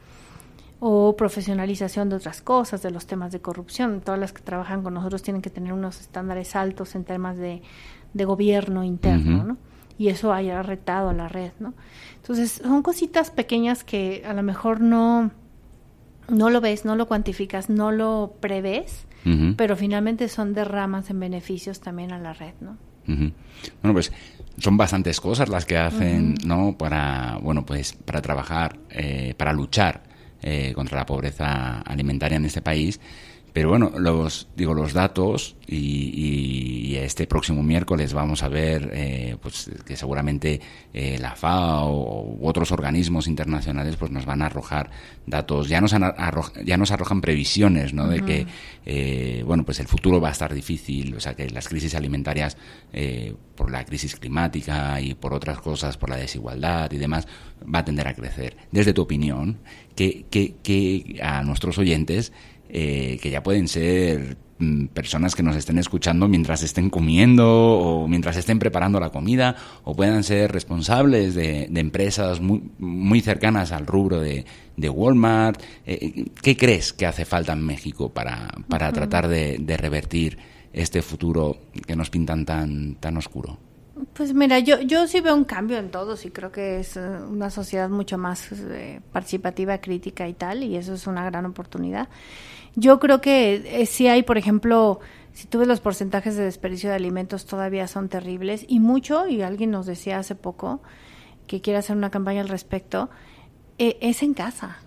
[0.79, 4.01] o profesionalización de otras cosas, de los temas de corrupción.
[4.01, 7.61] Todas las que trabajan con nosotros tienen que tener unos estándares altos en temas de,
[8.13, 9.57] gobierno interno, ¿no?
[9.97, 11.73] Y eso haya retado a la red, ¿no?
[12.17, 15.31] Entonces, son cositas pequeñas que a lo mejor no,
[16.29, 19.05] no lo ves, no lo cuantificas, no lo prevés,
[19.57, 22.77] pero finalmente son derramas en beneficios también a la red, ¿no?
[23.07, 24.11] Bueno, pues
[24.57, 26.77] son bastantes cosas las que hacen, ¿no?
[26.77, 30.14] Para, bueno, pues para trabajar, eh, para luchar
[30.45, 32.99] eh, contra la pobreza alimentaria en este país.
[33.55, 39.69] Pero bueno, los, digo, los datos y, este próximo miércoles vamos a ver eh, pues
[39.85, 40.59] que seguramente
[40.93, 44.89] eh, la FAO u otros organismos internacionales pues nos van a arrojar
[45.27, 48.07] datos, ya nos, ya nos arrojan previsiones ¿no?
[48.07, 51.93] de que bueno pues el futuro va a estar difícil, o sea que las crisis
[51.93, 52.57] alimentarias
[53.55, 57.27] por la crisis climática y por otras cosas, por la desigualdad y demás,
[57.63, 58.57] va a tender a crecer.
[58.71, 59.59] Desde tu opinión,
[59.95, 62.33] que, que, que a nuestros oyentes,
[62.77, 68.05] eh, que ya pueden ser mm, personas que nos estén escuchando mientras estén comiendo o
[68.09, 73.87] mientras estén preparando la comida o puedan ser responsables de, empresas muy, muy, cercanas al
[73.87, 74.43] rubro de,
[74.77, 75.63] Walmart.
[75.85, 80.37] Eh, ¿Qué crees que hace falta en México para, para tratar de, de revertir
[80.73, 81.55] este futuro
[81.87, 83.57] que nos pintan tan, tan oscuro?
[84.13, 86.99] Pues mira, yo, yo sí veo un cambio en todos y creo que es eh,
[86.99, 92.09] una sociedad mucho más eh, participativa, crítica y tal, y eso es una gran oportunidad.
[92.75, 94.99] Yo creo que eh, sí hay, por ejemplo,
[95.31, 99.41] si tú ves los porcentajes de desperdicio de alimentos todavía son terribles y mucho, y
[99.41, 100.81] alguien nos decía hace poco
[101.47, 103.09] que quiere hacer una campaña al respecto,
[103.77, 104.79] es en casa.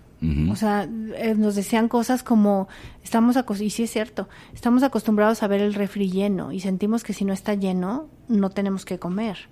[0.51, 0.83] O sea,
[1.15, 2.67] eh, nos decían cosas como,
[3.03, 7.13] estamos, y sí es cierto, estamos acostumbrados a ver el refri lleno y sentimos que
[7.13, 9.47] si no está lleno, no tenemos que comer.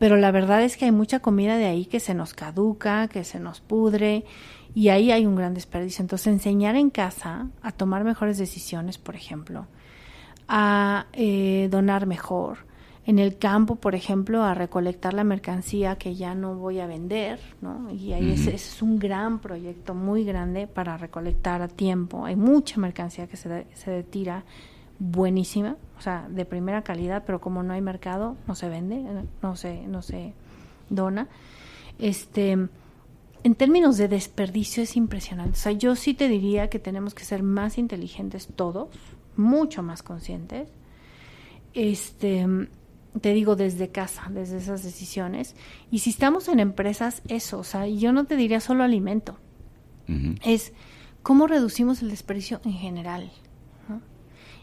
[0.00, 3.22] Pero la verdad es que hay mucha comida de ahí que se nos caduca, que
[3.22, 4.24] se nos pudre,
[4.74, 6.02] y ahí hay un gran desperdicio.
[6.02, 9.66] Entonces, enseñar en casa a tomar mejores decisiones, por ejemplo,
[10.48, 12.67] a eh, donar mejor,
[13.08, 17.40] en el campo, por ejemplo, a recolectar la mercancía que ya no voy a vender,
[17.62, 17.90] ¿no?
[17.90, 22.26] Y ahí ese, es un gran proyecto, muy grande para recolectar a tiempo.
[22.26, 24.44] Hay mucha mercancía que se, se tira
[24.98, 29.02] buenísima, o sea, de primera calidad, pero como no hay mercado, no se vende,
[29.40, 30.34] no se, no se
[30.90, 31.28] dona.
[31.98, 35.52] Este, en términos de desperdicio es impresionante.
[35.52, 38.90] O sea, yo sí te diría que tenemos que ser más inteligentes todos,
[39.34, 40.68] mucho más conscientes.
[41.72, 42.46] Este,
[43.20, 45.56] te digo, desde casa, desde esas decisiones.
[45.90, 49.38] Y si estamos en empresas, eso, o sea, yo no te diría solo alimento,
[50.42, 50.72] es
[51.22, 53.30] cómo reducimos el desperdicio en general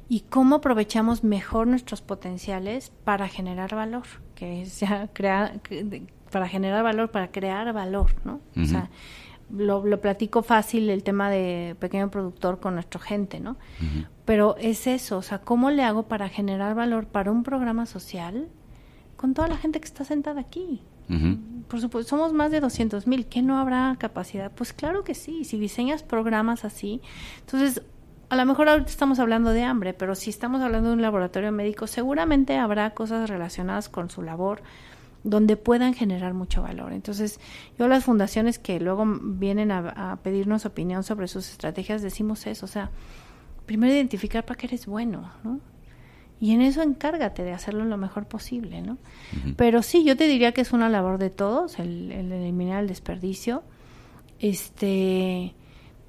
[0.10, 4.06] y cómo aprovechamos mejor nuestros potenciales para generar valor,
[4.36, 5.62] que es ya crear,
[6.32, 8.42] para generar valor, para crear valor, ¿no?
[8.56, 8.90] O sea,
[9.52, 13.58] lo, platico fácil el tema de pequeño productor con nuestra gente, ¿no?
[14.26, 18.48] Pero es eso, o sea, ¿cómo le hago para generar valor para un programa social
[19.18, 20.82] con toda la gente que está sentada aquí?
[21.68, 24.52] Por supuesto, somos más de 200 mil, ¿qué no habrá capacidad?
[24.52, 27.02] Pues claro que sí, si diseñas programas así,
[27.42, 27.84] entonces
[28.30, 31.52] a lo mejor ahorita estamos hablando de hambre, pero si estamos hablando de un laboratorio
[31.52, 34.62] médico, seguramente habrá cosas relacionadas con su labor
[35.26, 36.94] donde puedan generar mucho valor.
[36.94, 37.40] Entonces,
[37.80, 42.70] yo las fundaciones que luego vienen a, pedirnos opinión sobre sus estrategias, decimos eso, o
[42.70, 42.92] sea,
[43.66, 45.60] primero identificar para qué eres bueno, ¿no?
[46.40, 48.98] Y en eso encárgate de hacerlo lo mejor posible, ¿no?
[49.58, 52.88] Pero sí, yo te diría que es una labor de todos, el, el eliminar el
[52.88, 53.64] desperdicio.
[54.40, 55.56] Este,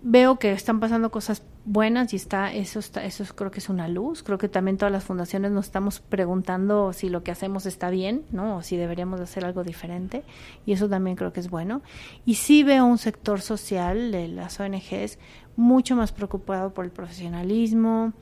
[0.02, 3.88] veo que están pasando cosas buenas y está eso está eso creo que es una
[3.88, 4.22] luz.
[4.22, 8.22] Creo que también todas las fundaciones nos estamos preguntando si lo que hacemos está bien
[8.30, 10.22] no o si deberíamos hacer algo diferente.
[10.64, 11.82] Y eso también creo que es bueno.
[12.24, 15.18] Y sí veo un sector social de las ONGs
[15.56, 18.12] mucho más preocupado por el profesionalismo.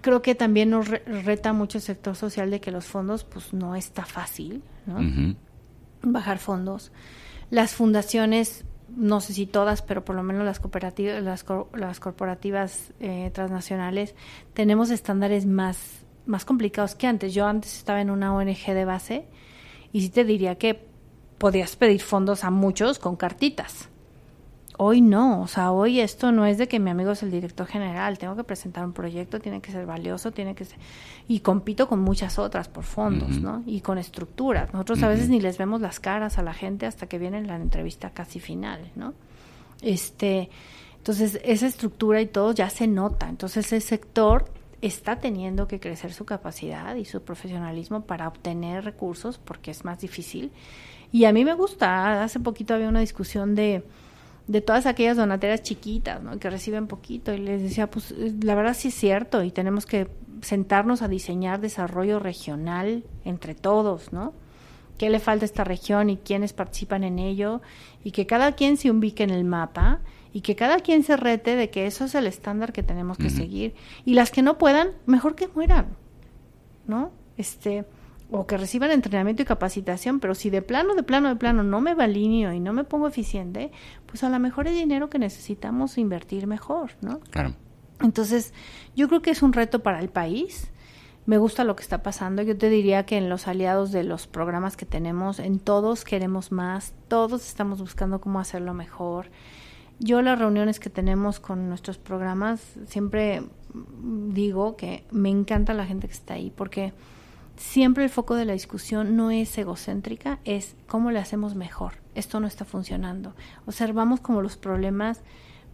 [0.00, 3.74] Creo que también nos reta mucho el sector social de que los fondos pues no
[3.74, 5.34] está fácil no
[6.02, 6.92] bajar fondos.
[7.50, 8.64] Las fundaciones
[8.96, 14.14] no sé si todas, pero por lo menos las cooperativas, las, las corporativas eh, transnacionales,
[14.54, 17.34] tenemos estándares más, más complicados que antes.
[17.34, 19.28] Yo antes estaba en una ONG de base
[19.92, 20.88] y sí te diría que
[21.38, 23.88] podías pedir fondos a muchos con cartitas.
[24.82, 27.66] Hoy no, o sea, hoy esto no es de que mi amigo es el director
[27.66, 30.78] general, tengo que presentar un proyecto, tiene que ser valioso, tiene que ser...
[31.28, 33.62] Y compito con muchas otras por fondos, ¿no?
[33.66, 34.72] Y con estructuras.
[34.72, 37.56] Nosotros a veces ni les vemos las caras a la gente hasta que viene la
[37.56, 39.12] entrevista casi final, ¿no?
[39.82, 40.48] Este,
[40.96, 43.28] entonces, esa estructura y todo ya se nota.
[43.28, 49.36] Entonces, el sector está teniendo que crecer su capacidad y su profesionalismo para obtener recursos
[49.36, 50.52] porque es más difícil.
[51.12, 53.84] Y a mí me gusta, hace poquito había una discusión de
[54.50, 56.36] de todas aquellas donateras chiquitas, ¿no?
[56.40, 57.32] Que reciben poquito.
[57.32, 60.08] Y les decía, pues la verdad sí es cierto y tenemos que
[60.42, 64.32] sentarnos a diseñar desarrollo regional entre todos, ¿no?
[64.98, 67.62] ¿Qué le falta a esta región y quiénes participan en ello?
[68.02, 70.00] Y que cada quien se ubique en el mapa
[70.32, 73.30] y que cada quien se rete de que eso es el estándar que tenemos que
[73.30, 73.74] seguir.
[74.04, 75.96] Y las que no puedan, mejor que mueran,
[76.88, 77.12] ¿no?
[77.36, 77.84] Este,
[78.30, 81.80] o que reciban entrenamiento y capacitación, pero si de plano, de plano, de plano no
[81.80, 83.72] me va alineo y no me pongo eficiente,
[84.06, 87.20] pues a lo mejor es dinero que necesitamos invertir mejor, ¿no?
[87.30, 87.54] Claro.
[88.00, 88.54] Entonces,
[88.94, 90.70] yo creo que es un reto para el país.
[91.26, 92.42] Me gusta lo que está pasando.
[92.42, 96.50] Yo te diría que en los aliados de los programas que tenemos, en todos queremos
[96.50, 99.30] más, todos estamos buscando cómo hacerlo mejor.
[99.98, 103.42] Yo las reuniones que tenemos con nuestros programas, siempre
[104.28, 106.94] digo que me encanta la gente que está ahí, porque
[107.60, 111.92] siempre el foco de la discusión no es egocéntrica, es cómo le hacemos mejor.
[112.14, 113.34] Esto no está funcionando.
[113.66, 115.20] Observamos como los problemas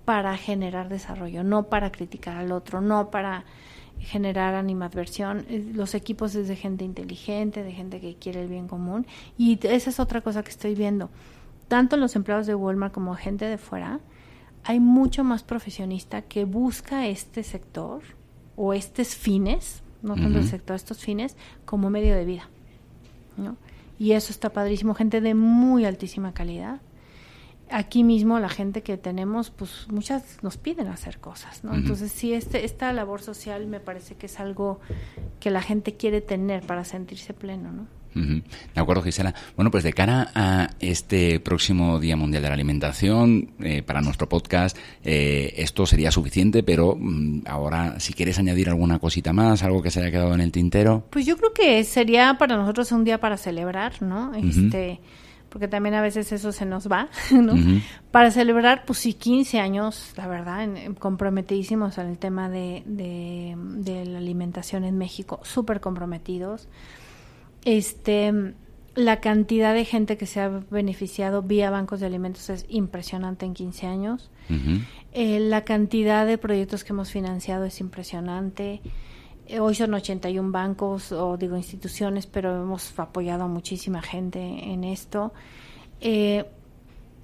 [0.04, 3.44] para generar desarrollo, no para criticar al otro, no para
[4.00, 5.46] generar animadversión.
[5.48, 9.06] Eh, Los equipos es de gente inteligente, de gente que quiere el bien común.
[9.38, 11.08] Y esa es otra cosa que estoy viendo.
[11.68, 14.00] Tanto los empleados de Walmart como gente de fuera,
[14.64, 18.02] hay mucho más profesionista que busca este sector
[18.56, 22.48] o estos fines, no tanto el sector, estos fines, como medio de vida.
[23.36, 23.56] ¿no?
[23.98, 26.80] Y eso está padrísimo, gente de muy altísima calidad.
[27.70, 31.74] Aquí mismo la gente que tenemos, pues muchas nos piden hacer cosas, ¿no?
[31.74, 34.78] Entonces sí, este, esta labor social me parece que es algo
[35.40, 37.95] que la gente quiere tener para sentirse pleno, ¿no?
[38.16, 38.42] Ujú.
[38.74, 39.34] De acuerdo, Gisela.
[39.56, 44.28] Bueno, pues de cara a este próximo Día Mundial de la Alimentación, eh, para nuestro
[44.28, 49.82] podcast, eh, esto sería suficiente, pero mm, ahora, si quieres añadir alguna cosita más, algo
[49.82, 51.04] que se haya quedado en el tintero.
[51.10, 54.32] Pues yo creo que sería para nosotros un día para celebrar, ¿no?
[54.34, 54.98] Este,
[55.50, 57.54] porque también a veces eso se nos va, ¿no?
[58.10, 63.54] Para celebrar, pues sí, 15 años, la verdad, en comprometidísimos en el tema de, de,
[63.56, 66.66] de la alimentación en México, súper comprometidos.
[67.66, 68.32] Este,
[68.94, 73.54] la cantidad de gente que se ha beneficiado vía bancos de alimentos es impresionante en
[73.54, 74.30] 15 años.
[75.12, 78.82] Eh, la cantidad de proyectos que hemos financiado es impresionante.
[79.48, 84.84] Eh, hoy son 81 bancos o digo instituciones, pero hemos apoyado a muchísima gente en
[84.84, 85.32] esto.
[86.00, 86.44] Eh,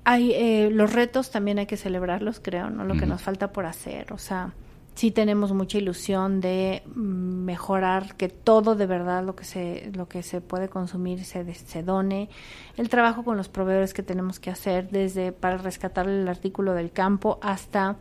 [0.03, 3.64] hay eh, los retos también hay que celebrarlos, creo, no lo que nos falta por
[3.64, 4.12] hacer.
[4.12, 4.55] O sea,
[4.95, 10.22] sí tenemos mucha ilusión de mejorar que todo de verdad lo que se lo que
[10.22, 12.28] se puede consumir se, se done.
[12.76, 16.90] El trabajo con los proveedores que tenemos que hacer desde para rescatar el artículo del
[16.90, 17.97] campo hasta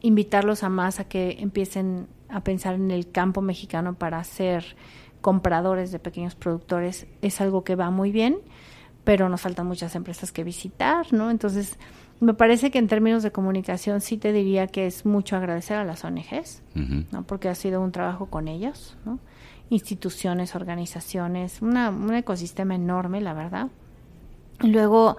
[0.00, 4.76] invitarlos a más a que empiecen a pensar en el campo mexicano para ser
[5.20, 8.36] compradores de pequeños productores es algo que va muy bien,
[9.04, 11.30] pero nos faltan muchas empresas que visitar, ¿no?
[11.30, 11.78] Entonces,
[12.20, 15.84] me parece que en términos de comunicación sí te diría que es mucho agradecer a
[15.84, 16.62] las ONGs.
[17.12, 17.22] ¿no?
[17.24, 19.18] Porque ha sido un trabajo con ellos, ¿no?
[19.70, 23.68] Instituciones, organizaciones, una, un ecosistema enorme, la verdad.
[24.60, 25.16] Y luego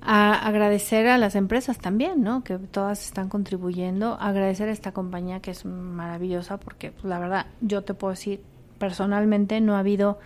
[0.00, 2.42] a agradecer a las empresas también, ¿no?
[2.42, 4.18] Que todas están contribuyendo.
[4.20, 8.42] Agradecer a esta compañía que es maravillosa porque, pues, la verdad, yo te puedo decir,
[8.78, 10.18] personalmente no ha habido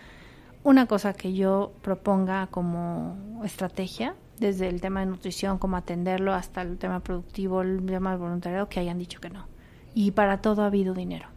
[0.63, 6.61] una cosa que yo proponga como estrategia, desde el tema de nutrición, cómo atenderlo, hasta
[6.61, 9.47] el tema productivo, el tema del voluntariado, que hayan dicho que no.
[9.93, 11.27] Y para todo ha habido dinero.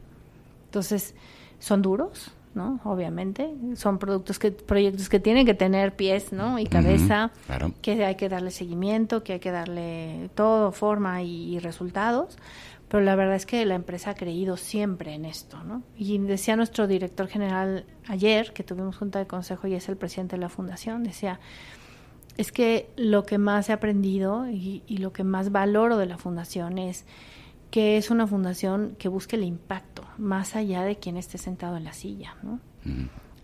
[0.66, 1.14] Entonces,
[1.59, 2.80] son duros, ¿no?
[2.84, 6.59] Obviamente, son productos que, proyectos que tienen que tener pies, ¿no?
[6.59, 7.72] Y cabeza, claro.
[7.80, 12.36] que hay que darle seguimiento, que hay que darle todo, forma y, y resultados.
[12.88, 15.84] Pero la verdad es que la empresa ha creído siempre en esto, ¿no?
[15.96, 20.34] Y decía nuestro director general ayer, que tuvimos junta de consejo y es el presidente
[20.34, 21.38] de la fundación, decía,
[22.36, 26.18] es que lo que más he aprendido y, y lo que más valoro de la
[26.18, 27.04] fundación es
[27.70, 31.84] que es una fundación que busque el impacto, más allá de quien esté sentado en
[31.84, 32.58] la silla, ¿no?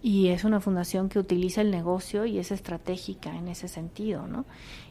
[0.03, 4.45] Y es una fundación que utiliza el negocio y es estratégica en ese sentido, ¿no?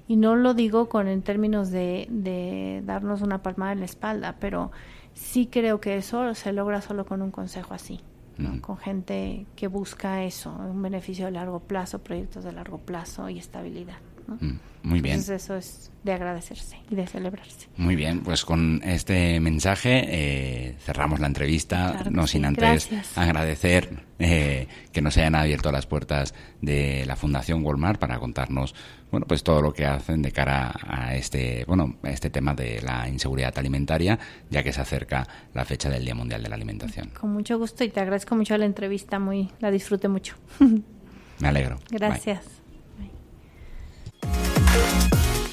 [0.08, 4.38] Y no lo digo con en términos de, de darnos una palmada en la espalda,
[4.40, 4.72] pero
[5.14, 8.02] sí creo que eso se logra solo con un consejo así,
[8.62, 13.40] Con gente que busca eso, un beneficio de largo plazo, proyectos de largo plazo y
[13.40, 13.98] estabilidad,
[14.28, 14.36] ¿no?
[14.40, 15.16] Mm, Muy bien.
[15.16, 17.68] Entonces eso es de agradecerse y de celebrarse.
[17.78, 22.90] Muy bien, pues con este mensaje eh, cerramos la entrevista, Claro no sí, sin antes
[22.92, 23.18] gracias.
[23.18, 28.76] agradecer eh, que nos hayan abierto las puertas de la Fundación Walmart para contarnos,
[29.10, 32.82] bueno, pues todo lo que hacen de cara a este, bueno, a este tema de
[32.84, 34.20] la inseguridad alimentaria,
[34.52, 37.10] ya que se acerca la fecha del Día Mundial de la Alimentación.
[37.20, 40.36] Con mucho gusto y te agradezco mucho la entrevista, muy la disfruté mucho.
[41.40, 41.80] Me alegro.
[41.90, 42.38] Bye.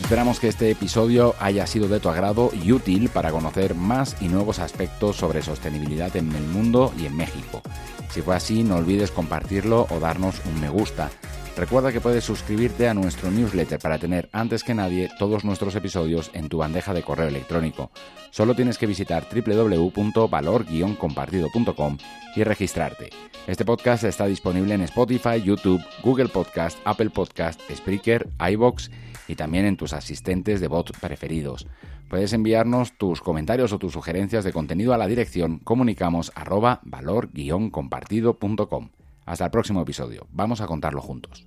[0.01, 4.29] Esperamos que este episodio haya sido de tu agrado y útil para conocer más y
[4.29, 7.63] nuevos aspectos sobre sostenibilidad en el mundo y en México.
[8.11, 11.11] Si fue así, no olvides compartirlo o darnos un me gusta.
[11.57, 16.31] Recuerda que puedes suscribirte a nuestro newsletter para tener antes que nadie todos nuestros episodios
[16.33, 17.91] en tu bandeja de correo electrónico.
[18.31, 21.99] Solo tienes que visitar www.valor-compartido.com
[22.35, 23.11] y registrarte.
[23.47, 28.91] Este podcast está disponible en Spotify, YouTube, Google Podcast, Apple Podcast, Spreaker, iBox
[29.29, 31.67] y también en tus asistentes de bot preferidos.
[32.09, 38.89] Puedes enviarnos tus comentarios o tus sugerencias de contenido a la dirección comunicamos arroba valor-compartido.com.
[39.33, 40.27] Hasta el próximo episodio.
[40.31, 41.47] Vamos a contarlo juntos.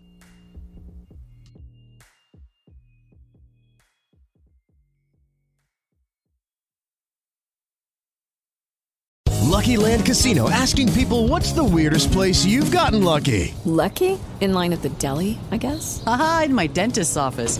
[9.43, 13.53] Lucky Land Casino asking people what's the weirdest place you've gotten lucky?
[13.65, 14.17] Lucky?
[14.41, 16.03] In line at the deli, I guess?
[16.07, 17.59] Aha, in my dentist's office.